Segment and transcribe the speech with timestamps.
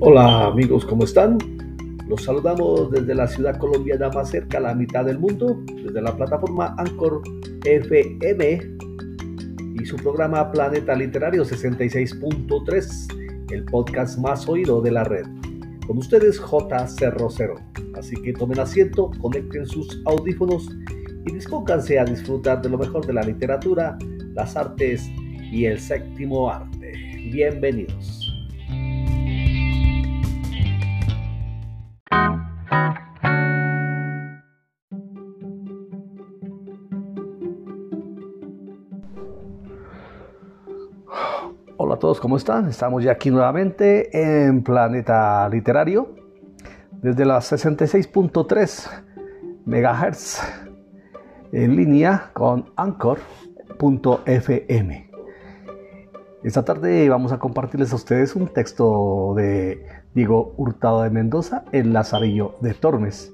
[0.00, 1.38] Hola amigos, ¿cómo están?
[2.06, 6.14] Los saludamos desde la ciudad colombiana más cerca a la mitad del mundo, desde la
[6.14, 7.22] plataforma Anchor
[7.64, 8.60] FM
[9.80, 15.24] y su programa Planeta Literario 66.3, el podcast más oído de la red.
[15.86, 16.86] Con ustedes J.
[16.88, 17.54] Cerro Cero.
[17.96, 20.68] Así que tomen asiento, conecten sus audífonos
[21.26, 23.96] y dispónganse a disfrutar de lo mejor de la literatura,
[24.34, 25.08] las artes
[25.50, 26.92] y el séptimo arte.
[27.32, 27.95] Bienvenidos.
[41.86, 42.66] Hola a todos, ¿cómo están?
[42.66, 46.16] Estamos ya aquí nuevamente en Planeta Literario
[46.90, 49.04] desde las 66.3
[49.66, 50.40] MHz
[51.52, 53.20] en línea con Anchor.fm.
[56.42, 61.92] Esta tarde vamos a compartirles a ustedes un texto de Diego Hurtado de Mendoza, El
[61.92, 63.32] Lazarillo de Tormes,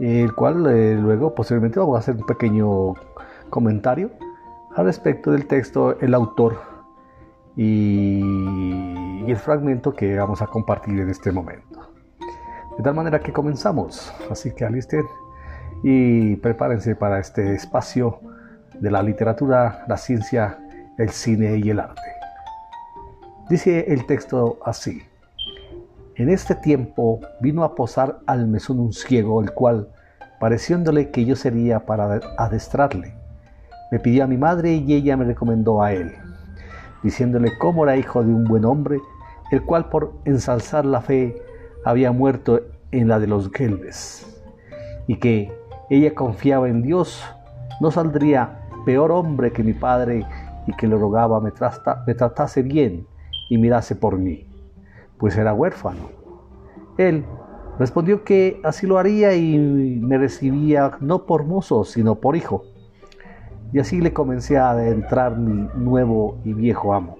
[0.00, 2.92] el cual eh, luego posiblemente vamos a hacer un pequeño
[3.48, 4.10] comentario
[4.74, 6.75] al respecto del texto, el autor
[7.56, 11.90] y, el fragmento que vamos a compartir en este momento.
[12.76, 15.04] De tal manera que comenzamos, así que alisten
[15.82, 18.20] y prepárense para este espacio
[18.78, 20.58] de la literatura, la ciencia,
[20.98, 22.02] el cine y el arte.
[23.48, 25.02] Dice el texto así.
[26.16, 29.88] En este tiempo vino a posar al mesón un ciego, el cual,
[30.38, 33.14] pareciéndole que yo sería para adestrarle,
[33.90, 36.14] me pidió a mi madre y ella me recomendó a él
[37.06, 39.00] diciéndole cómo era hijo de un buen hombre,
[39.52, 41.40] el cual por ensalzar la fe
[41.84, 42.60] había muerto
[42.90, 44.42] en la de los Gelbes,
[45.06, 45.52] y que
[45.88, 47.22] ella confiaba en Dios,
[47.80, 50.26] no saldría peor hombre que mi padre
[50.66, 51.52] y que le rogaba me,
[52.08, 53.06] me tratase bien
[53.50, 54.48] y mirase por mí,
[55.16, 56.10] pues era huérfano.
[56.98, 57.24] Él
[57.78, 62.64] respondió que así lo haría y me recibía no por mozo, sino por hijo
[63.72, 67.16] y así le comencé a adentrar mi nuevo y viejo amo.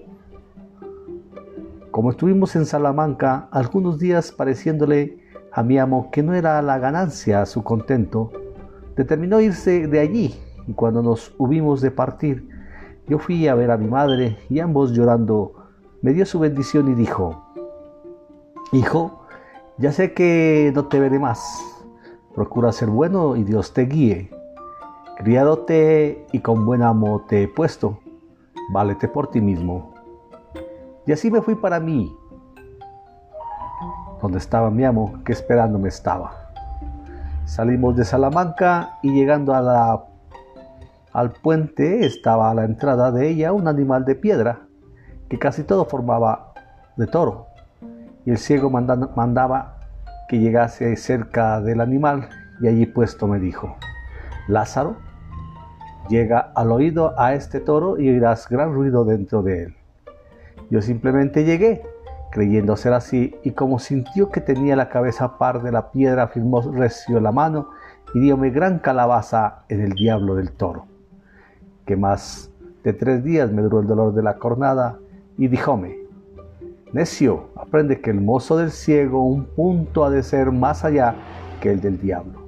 [1.91, 5.19] Como estuvimos en Salamanca algunos días pareciéndole
[5.51, 8.31] a mi amo que no era la ganancia su contento,
[8.95, 10.35] determinó irse de allí
[10.67, 12.49] y cuando nos hubimos de partir,
[13.07, 15.53] yo fui a ver a mi madre y ambos llorando
[16.01, 17.43] me dio su bendición y dijo,
[18.71, 19.23] Hijo,
[19.77, 21.39] ya sé que no te veré más,
[22.35, 24.36] procura ser bueno y Dios te guíe.
[25.17, 27.97] Criado te y con buen amo te he puesto,
[28.71, 29.95] válete por ti mismo.
[31.07, 32.15] Y así me fui para mí,
[34.21, 36.51] donde estaba mi amo, que esperándome estaba.
[37.45, 40.03] Salimos de Salamanca y llegando a la,
[41.13, 44.67] al puente estaba a la entrada de ella un animal de piedra,
[45.29, 46.53] que casi todo formaba
[46.95, 47.47] de toro.
[48.23, 49.79] Y el ciego mandaba
[50.29, 52.29] que llegase cerca del animal
[52.61, 53.77] y allí puesto me dijo,
[54.47, 55.06] Lázaro,
[56.09, 59.75] Llega al oído a este toro y oirás gran ruido dentro de él.
[60.69, 61.81] Yo simplemente llegué,
[62.31, 66.61] creyendo ser así, y como sintió que tenía la cabeza par de la piedra, firmó
[66.61, 67.69] recio la mano
[68.13, 70.85] y diome gran calabaza en el diablo del toro.
[71.85, 72.51] Que más
[72.83, 74.97] de tres días me duró el dolor de la cornada,
[75.37, 75.97] y díjome,
[76.93, 81.15] Necio, aprende que el mozo del ciego un punto ha de ser más allá
[81.59, 82.47] que el del diablo.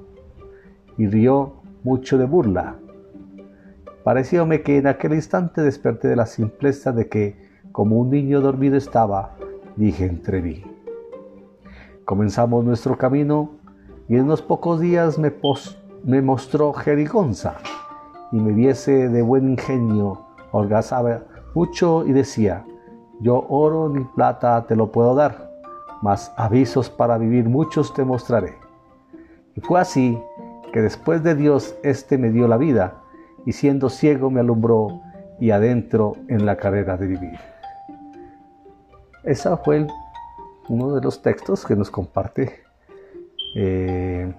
[0.96, 1.54] Y rió
[1.84, 2.76] mucho de burla,
[4.04, 7.36] Parecióme que en aquel instante desperté de la simpleza de que,
[7.70, 9.36] como un niño dormido estaba,
[9.76, 10.64] dije entre mí.
[12.06, 13.50] Comenzamos nuestro camino
[14.08, 15.32] y en unos pocos días me,
[16.02, 17.58] me mostró Jerigonza
[18.32, 21.22] y me viese de buen ingenio, holgazaba
[21.54, 22.64] mucho y decía,
[23.20, 25.50] yo oro ni plata te lo puedo dar,
[26.00, 28.54] mas avisos para vivir muchos te mostraré.
[29.54, 30.18] Y fue así
[30.72, 32.99] que después de Dios éste me dio la vida,
[33.46, 35.00] y siendo ciego me alumbró
[35.38, 37.38] y adentro en la carrera de vivir.
[39.24, 39.86] Ese fue
[40.68, 42.62] uno de los textos que nos comparte
[43.56, 44.32] eh,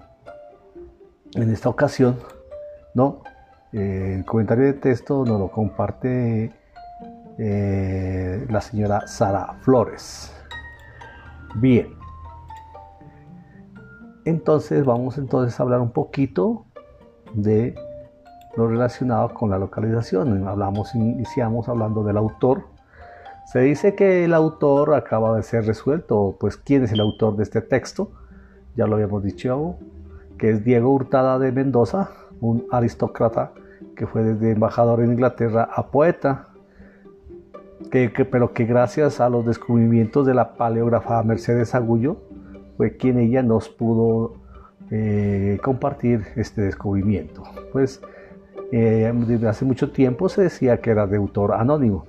[1.34, 2.18] en esta ocasión,
[2.94, 3.22] ¿no?
[3.72, 6.52] Eh, el comentario de texto nos lo comparte
[7.38, 10.32] eh, la señora Sara Flores.
[11.56, 11.94] Bien.
[14.24, 16.64] Entonces vamos entonces a hablar un poquito
[17.34, 17.74] de
[18.56, 20.46] lo relacionado con la localización.
[20.46, 22.64] Hablamos, iniciamos hablando del autor.
[23.46, 27.42] Se dice que el autor acaba de ser resuelto, pues quién es el autor de
[27.42, 28.10] este texto,
[28.76, 29.76] ya lo habíamos dicho,
[30.38, 32.10] que es Diego Hurtada de Mendoza,
[32.40, 33.52] un aristócrata
[33.96, 36.48] que fue desde embajador en Inglaterra a poeta.
[37.90, 42.16] que, pero que gracias a los descubrimientos de la paleógrafa Mercedes Agullo
[42.76, 44.34] fue quien ella nos pudo
[44.90, 47.42] eh, compartir este descubrimiento.
[47.72, 48.00] Pues
[48.72, 52.06] eh, desde hace mucho tiempo se decía que era de autor anónimo.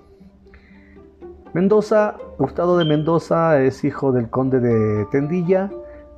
[1.53, 5.69] Mendoza, Hurtado de Mendoza es hijo del conde de Tendilla,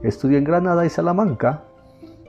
[0.01, 1.63] estudió en Granada y Salamanca.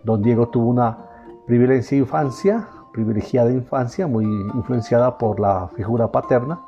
[0.02, 0.98] Don Diego tuvo una
[1.46, 6.58] privilegiada infancia, privilegiada infancia, muy influenciada por la figura paterna.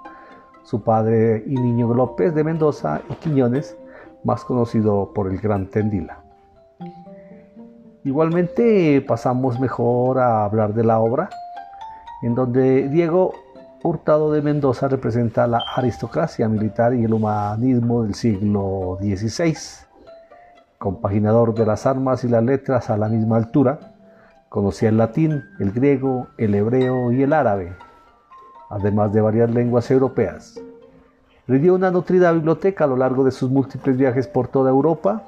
[0.63, 3.77] Su padre y niño López de Mendoza y Quiñones,
[4.23, 6.28] más conocido por el Gran Tendila.
[8.05, 11.31] Igualmente pasamos mejor a hablar de la obra,
[12.23, 13.33] en donde Diego
[13.83, 19.57] Hurtado de Mendoza representa la aristocracia militar y el humanismo del siglo XVI,
[20.79, 23.79] compaginador de las armas y las letras a la misma altura,
[24.49, 27.73] conocía el latín, el griego, el hebreo y el árabe,
[28.71, 30.61] además de varias lenguas europeas.
[31.47, 35.23] dio una nutrida biblioteca a lo largo de sus múltiples viajes por toda Europa,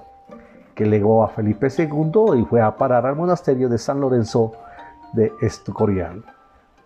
[0.74, 4.52] que legó a Felipe II y fue a parar al monasterio de San Lorenzo
[5.12, 6.24] de Escorial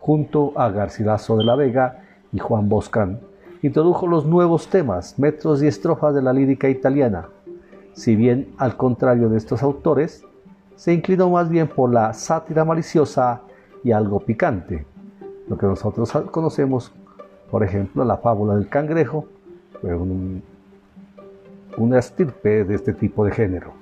[0.01, 2.03] junto a Garcilaso de la Vega
[2.33, 3.21] y Juan Boscán.
[3.63, 7.29] Introdujo los nuevos temas, metros y estrofas de la lírica italiana.
[7.95, 10.23] Si bien, al contrario de estos autores,
[10.77, 13.41] se inclinó más bien por la sátira maliciosa
[13.83, 14.85] y algo picante,
[15.49, 16.93] lo que nosotros conocemos,
[17.51, 19.27] por ejemplo, la fábula del cangrejo,
[19.81, 19.95] fue
[21.77, 23.73] una estirpe de este tipo de género.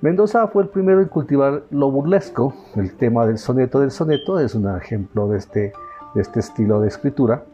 [0.00, 2.54] Mendoza fue el primero en cultivar lo burlesco.
[2.74, 5.72] El tema del soneto del soneto es un ejemplo de este,
[6.14, 7.44] de este estilo de escritura.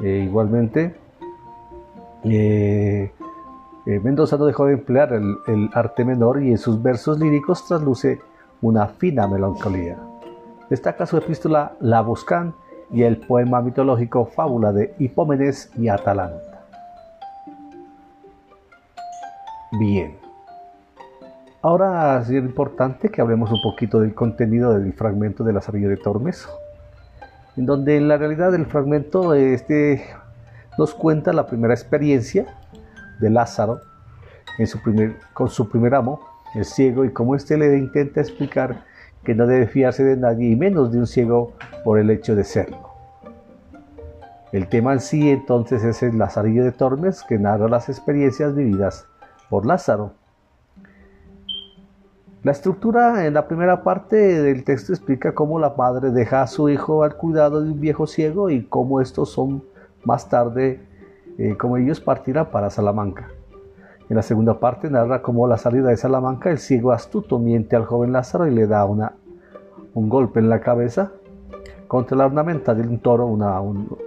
[0.00, 0.94] Eh, igualmente,
[2.24, 3.12] eh,
[3.86, 8.20] eh, Mendoza no dejó de emplear el, arte menor y en sus versos líricos trasluce
[8.62, 9.98] una fina melancolía.
[10.68, 12.54] Destaca su epístola La Buscan
[12.92, 16.49] y el poema mitológico Fábula de Hipómenes y Atalanta.
[19.72, 20.16] Bien.
[21.62, 26.48] Ahora es importante que hablemos un poquito del contenido del fragmento de la de Tormes,
[27.56, 30.04] en donde en la realidad el fragmento este,
[30.76, 32.46] nos cuenta la primera experiencia
[33.20, 33.80] de Lázaro
[34.58, 36.20] en su primer, con su primer amo,
[36.56, 38.84] el ciego, y cómo éste le intenta explicar
[39.22, 41.52] que no debe fiarse de nadie y menos de un ciego
[41.84, 42.90] por el hecho de serlo.
[44.50, 49.06] El tema en sí entonces es el Lazarillo de Tormes que narra las experiencias vividas
[49.50, 50.12] por Lázaro
[52.42, 56.70] la estructura en la primera parte del texto explica cómo la madre deja a su
[56.70, 59.62] hijo al cuidado de un viejo ciego y cómo estos son
[60.04, 60.80] más tarde,
[61.36, 63.28] eh, como ellos partirán para Salamanca.
[64.08, 67.84] En la segunda parte narra cómo la salida de Salamanca el ciego astuto miente al
[67.84, 69.12] joven Lázaro y le da una,
[69.92, 71.12] un golpe en la cabeza
[71.88, 73.42] contra la ornamenta de un toro, un,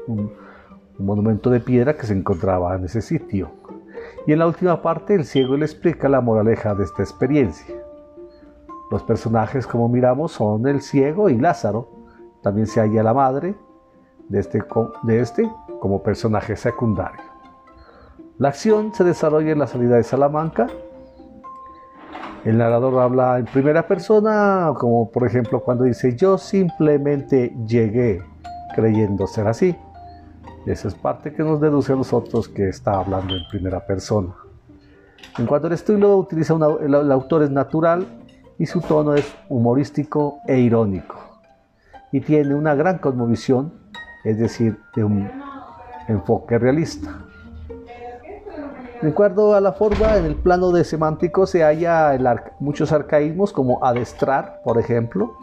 [0.08, 0.34] un
[0.98, 3.52] monumento de piedra que se encontraba en ese sitio.
[4.26, 7.76] Y en la última parte el ciego le explica la moraleja de esta experiencia.
[8.90, 11.90] Los personajes, como miramos, son el ciego y Lázaro.
[12.42, 13.56] También se halla la madre
[14.30, 14.64] de este,
[15.04, 17.22] de este como personaje secundario.
[18.38, 20.68] La acción se desarrolla en la salida de Salamanca.
[22.46, 28.22] El narrador habla en primera persona, como por ejemplo cuando dice yo simplemente llegué
[28.76, 29.76] creyendo ser así.
[30.66, 34.34] Esa es parte que nos deduce a nosotros que está hablando en primera persona.
[35.38, 36.28] En cuanto al estilo,
[36.82, 38.08] el autor es natural,
[38.58, 41.16] y su tono es humorístico e irónico.
[42.12, 43.74] Y tiene una gran cosmovisión,
[44.24, 45.30] es decir, de un
[46.08, 47.26] enfoque realista.
[49.02, 52.18] De acuerdo a la forma, en el plano de semántico se halla
[52.60, 55.34] muchos arcaísmos como adestrar, por ejemplo,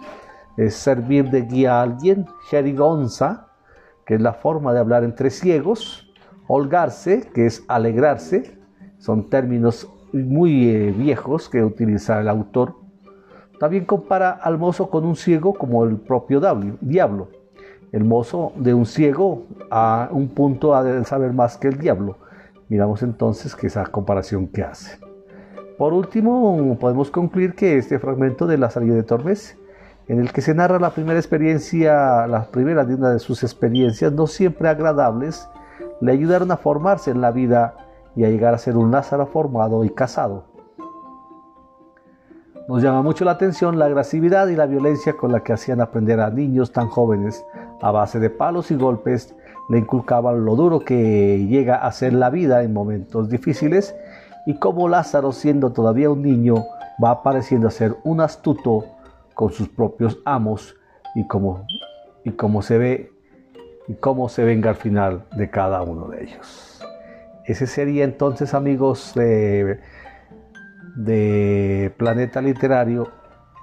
[0.57, 3.49] es servir de guía a alguien, jerigonza,
[4.15, 6.13] es la forma de hablar entre ciegos,
[6.47, 8.59] holgarse, que es alegrarse,
[8.99, 12.75] son términos muy eh, viejos que utiliza el autor
[13.61, 16.41] también compara al mozo con un ciego como el propio
[16.81, 17.29] diablo.
[17.93, 22.17] El mozo de un ciego a un punto ha de saber más que el diablo.
[22.71, 24.99] Miramos entonces que esa comparación que hace.
[25.77, 29.59] Por último, podemos concluir que este fragmento de la salida de Tormes,
[30.11, 34.13] en el que se narra la primera experiencia, la primera de una de sus experiencias
[34.13, 35.49] no siempre agradables,
[36.01, 37.77] le ayudaron a formarse en la vida
[38.17, 40.47] y a llegar a ser un Lázaro formado y casado.
[42.67, 46.19] Nos llama mucho la atención la agresividad y la violencia con la que hacían aprender
[46.19, 47.45] a niños tan jóvenes
[47.81, 49.37] a base de palos y golpes,
[49.69, 53.95] le inculcaban lo duro que llega a ser la vida en momentos difíciles
[54.45, 56.65] y cómo Lázaro, siendo todavía un niño,
[57.03, 58.87] va apareciendo a ser un astuto
[59.35, 60.77] con sus propios amos
[61.15, 61.67] y como,
[62.25, 63.13] y como se ve
[63.89, 66.81] y cómo se venga al final de cada uno de ellos.
[67.45, 69.81] Ese sería entonces, amigos de,
[70.97, 73.11] de Planeta Literario,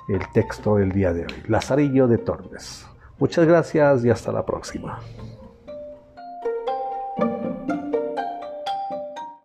[0.10, 1.44] el texto del día de hoy.
[1.48, 2.86] Lazarillo de Tormes.
[3.20, 5.00] Muchas gracias y hasta la próxima.